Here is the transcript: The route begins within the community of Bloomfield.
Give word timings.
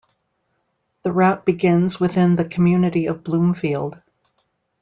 The 1.03 1.11
route 1.11 1.45
begins 1.45 1.99
within 1.99 2.35
the 2.35 2.45
community 2.49 3.05
of 3.05 3.23
Bloomfield. 3.23 4.01